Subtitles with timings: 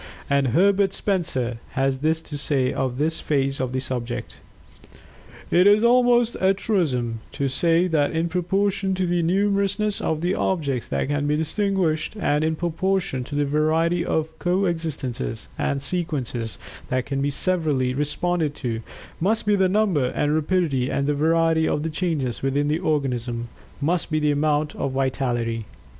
[0.31, 4.37] And Herbert Spencer, has this to say of this phase of the subject,
[5.51, 10.33] "It is almost a truism to say that in proportion to the numerousness of the
[10.33, 16.57] objects that can be distinguished, and in proportion to the variety of coexistences and sequences
[16.87, 18.81] that can be severally responded to,
[19.19, 23.49] must be the number and rapidity and variety of the changes within the organism
[23.79, 25.65] must be the amount of vitality."